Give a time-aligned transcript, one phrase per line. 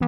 [0.00, 0.06] は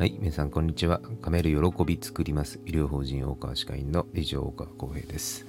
[0.00, 1.00] い、皆さんこんにちは。
[1.22, 2.58] 噛める喜び作ります。
[2.66, 5.46] 医療法人大川歯科医院の理事大川浩平です。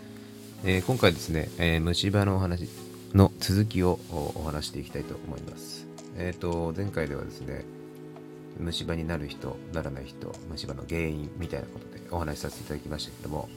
[0.63, 2.69] えー、今回ですね、えー、虫歯のお話
[3.15, 5.87] の続きをお話していきたいと思います。
[6.19, 7.65] えっ、ー、と、前回ではですね、
[8.59, 13.49] 虫歯になる人、ならない人、虫歯の原因みたいなことでお話しさせていただきましたけども、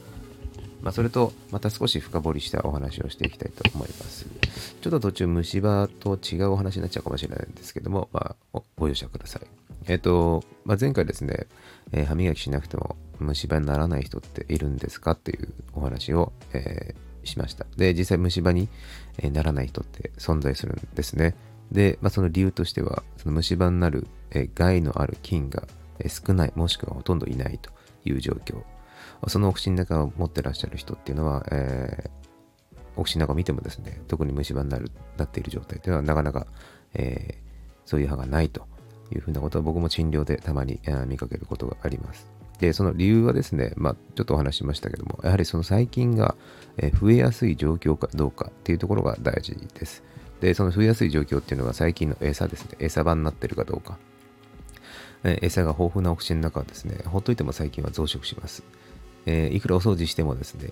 [0.81, 4.25] まあ、それとまた少し深掘りしたお話をしていきたいと思います。
[4.81, 9.47] ちょっと途中虫歯と違うお話になっちゃうかもしれないんですけども、まあ、ご容赦ください。
[9.87, 11.47] えっ、ー、と、まあ、前回ですね、
[11.91, 17.65] えー、歯磨きしなくても虫歯にならない人っているんですかっていうお話を、えー、しました。
[17.77, 18.69] で、実際虫歯に
[19.31, 21.35] ならない人って存在するんですね。
[21.71, 25.63] で、まあ、その理由としては、その虫歯になるえ害のある菌が
[26.07, 27.71] 少ない、もしくはほとんどいないと
[28.03, 28.61] いう状況。
[29.27, 36.47] そのお口の中を持ってらっしゃる人っていうのは、えー、お口の中を見てもですね、特に虫歯になるなっている状態というのはなかなか、
[36.93, 37.37] えー、
[37.85, 38.67] そういう歯がないと
[39.11, 42.27] いうふうなことは僕も診療でたまに見かけることがあります。
[42.59, 46.35] で、その理由はですね、まあ、ちょっとお話しましたけども、やはりその細菌が
[46.99, 50.03] 増えやすい状況かどうかっていうところが大事です。
[50.39, 53.97] で、その増えやすい状況っていうのは細菌の餌ですね、餌場になってるかどうか。
[55.41, 58.63] 餌が豊富なお口の中はですね、ほっといても細菌は増殖します。
[59.25, 60.71] えー、いくらお掃除してもですね、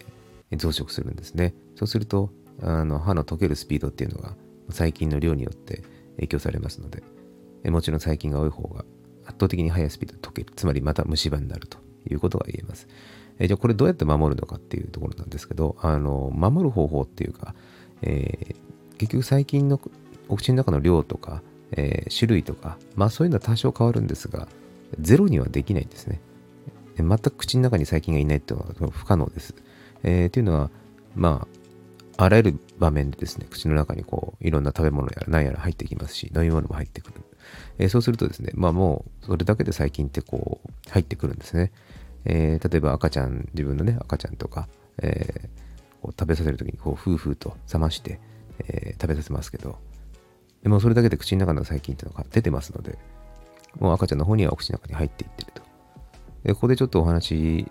[0.58, 1.54] 増殖するんですね。
[1.76, 2.30] そうすると、
[2.62, 4.36] あの歯の溶けるスピードっていうのが
[4.70, 5.84] 細菌の量によって
[6.18, 7.04] 影響されますので、
[7.64, 8.86] えもちろん細菌が多い方が
[9.26, 10.54] 圧倒的に速いスピードで溶ける。
[10.56, 11.78] つまりまた虫歯になると
[12.10, 12.88] いうことが言えます。
[13.40, 17.56] えじゃあこれどうやって守るのかっていうところなんですけど、あの守る方法っていうか、
[18.02, 18.56] え、
[18.98, 19.80] 結局細菌の
[20.30, 24.48] お口の中の量とか、え、種類とか、まあそういうのは多少変わるんですが、
[25.00, 26.22] ゼロにはできないんですね。
[26.98, 29.56] 全く口の中に細菌がいないっていうのは不可能です。
[30.04, 30.70] えー、っていうのは、
[31.16, 31.48] ま
[32.18, 37.22] あ、あらゆる場面でですね、口の中にこう、いろんな食べ物やら何やら入ってきますし、飲み物も入ってくる。
[37.80, 41.72] えー、そうするとですね、まあもう、それだけで細菌ってこう、入ってくるんですね。
[42.26, 44.68] えー、例えば赤ちゃん、自分のね、赤ちゃんとか、
[45.02, 45.50] え
[46.02, 48.20] こう食べさせるときに、こう、ふうふうと冷まして、
[48.60, 49.78] え食べさせますけど、
[50.62, 52.98] でもそれだけで口の中の細菌っていうのが出てますので、
[53.80, 55.73] もう赤ちゃんの方にはお口の中に入っていってると。
[56.44, 57.66] でここでちょっとお話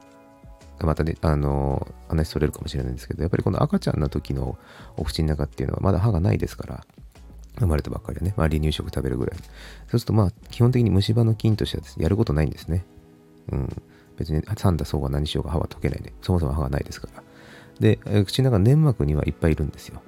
[0.78, 4.58] がまたね、あの、話それるかもしれないんですけど、やっぱりこの赤ちゃんの時の
[4.96, 6.86] お口の中っていうのはまだ歯がないですから、
[7.58, 9.38] 生まれたばっかりでね、まあ、離乳食食べるぐらい。
[9.88, 12.84] そうすると、まあ、基本的に虫歯の菌としてはやることないんですね。
[13.50, 13.68] うん。
[14.16, 17.22] 別に、サンダそうが何しようが歯は溶けないで、そもそも歯がないですから。
[17.80, 20.00] で、口の中粘膜にはいっぱいいるんですよ。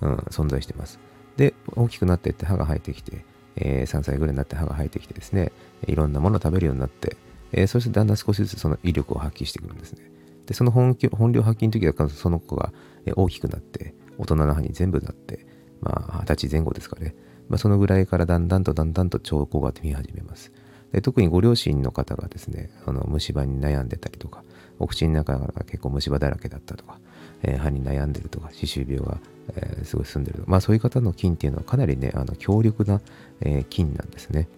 [0.00, 0.98] うん、存在してます。
[1.36, 3.24] で、大きくなっていって歯が生えてきて、
[3.56, 5.52] えー、3歳ぐらいになって歯が生えてきてですね、
[5.86, 7.16] いろんなものを食べるようになって、
[7.52, 10.10] えー、そしてだんだん少しずつその威力を発揮してくるんですね。
[10.46, 12.72] で、その本本領発揮の時はその子が
[13.16, 15.46] 大きくなって、大人の歯に全部なって、
[15.80, 17.14] まあ、二十歳前後ですかね。
[17.48, 20.52] まあ、そのぐらいからだんだんとだんだんと兆候が見始めます。
[20.92, 24.42] で特にご両親の方がですね、あの虫歯に悩んでたりとか、
[24.78, 26.98] お口の中が結構虫歯だらけだったとか、
[27.42, 29.20] えー、歯に悩んでるとか、歯周病が、
[29.54, 33.00] えー、すごい進んでるとか、まあそういう方の菌っていうのはかなりね、あの強力な、
[33.40, 34.48] えー、菌なんですね。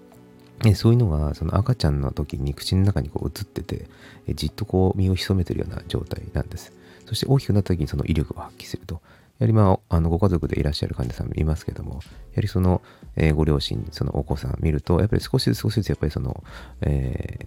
[0.64, 3.86] えそういうのがその赤ちゃんの時に口の中にこう映ってて、
[4.26, 6.72] えじっとこう身を潜めてるような状態なんです。
[7.06, 9.00] そして大きくなった時にその威力を発揮すると。
[9.40, 12.02] やはりまあ、あのご家族でいらっしゃる患者さんもいますけども、やは
[12.42, 12.82] りその、
[13.16, 16.44] えー、ご両親、そのお子さん見ると、やっぱり少しずつ少しずつやっぱりその、
[16.82, 17.46] え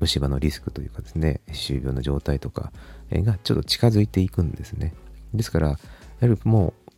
[0.00, 2.72] 虫歯のリスクというかですね、歯周病の状態とか
[3.12, 4.92] がちょっと近づいていくんですね。
[5.32, 5.76] ですから、や
[6.20, 6.92] はりもう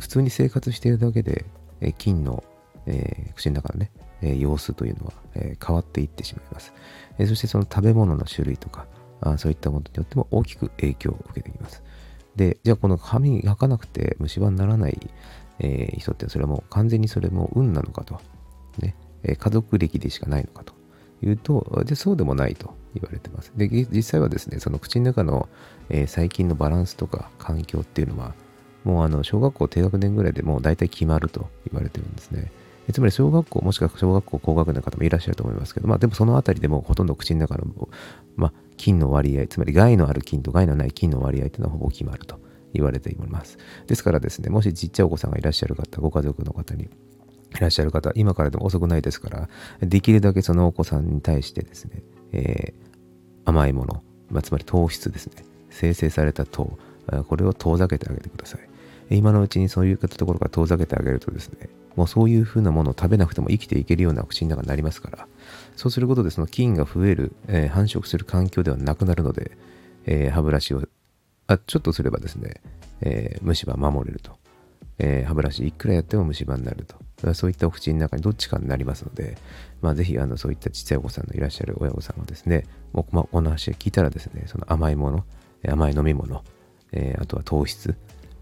[0.00, 1.44] 普通に生活しているだけで、
[1.82, 2.42] え菌の、
[2.86, 3.90] えー、口の中のね、
[4.22, 6.72] え様子というのは、え変わっていってしまいます、
[7.18, 8.86] えそしてその食べ物の種類とか
[9.20, 11.82] あそういったものによっても大きく影響を受けてきます。
[12.36, 15.10] でじゃあこの歯磨かなくて虫歯にならない、
[15.60, 18.20] え、人ってそれはもう完全にそれも運なのかと、
[18.78, 18.94] ね。
[19.22, 20.74] え家族歴でしかないのかと
[21.22, 23.52] いうとでそうでもないと言われてます。
[23.56, 25.48] で実際はですねその口の中の、
[25.88, 28.34] えー、細菌のバランスとか環境っていうのは
[28.84, 32.52] もうあの小学校低学年ぐらいでもう大体決まると言われてるんですね。
[32.88, 37.66] えつまり小学校、もしくは小学校高学年の方もいらっしゃると思いますけど、まあでもそのあたりでもほとんど口の中の、
[38.36, 42.38] まあ、菌の割合、つまり害のある菌と害のない菌の割合というのはほぼ決まると
[42.72, 43.58] 言われています。
[43.86, 46.88] ですからですね、もしちっちゃいお子さんがいらっしゃる方、ご家族の方にい
[47.58, 49.48] らっしゃる方、今からでも遅くないですから、
[49.80, 52.02] できるだけそのお子さんに対してですね、
[52.32, 56.76] えー、甘いもの、まあ、つまり糖質ですね、生成された糖、
[57.28, 58.73] これを遠ざけてあげてください。
[59.10, 65.26] 今のうちにそういうところから遠ざけてあげるとですね、もうそういうふうなものを食べなくても生きていけるような口の中になりますから、
[65.76, 69.52] そうすることでその菌が増える、えー、繁殖する環境ではなくなるので、
[70.06, 70.82] えー、歯ブラシを
[71.46, 72.60] あちょっとすればですね、
[73.00, 74.32] えー、虫歯守れると
[74.98, 76.96] えー歯ブラシいくらやっても虫歯になると。
[77.32, 79.38] そういったお口の中にどっちかになりますので、
[79.80, 85.24] まあ、ぜひあのそういったちっちゃいお子さんのいらっしゃる親御さんはですね、もうこの話を聞いたらですね、その甘いもの、
[85.66, 86.44] 甘い飲み物、
[86.92, 87.96] えーあとは糖質、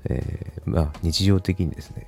[0.08, 2.06] えーまあ、日常的にですね、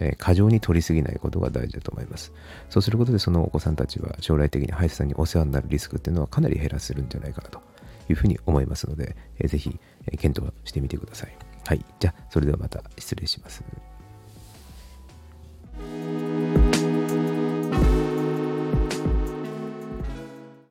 [0.00, 2.32] えー過剰に取りすぎないことが大事だと思います。
[2.68, 7.60] そうすることでそのお子さんたちは将来的に歯医者さんにお世話になるリスクっていうのはかなり減らせるんじゃないかなと
[8.08, 9.78] いうふうに思いますので、えーぜひ、
[10.18, 11.36] 検討してみてください。
[11.66, 11.84] はい。
[12.00, 13.62] じゃあ、それではまた失礼します。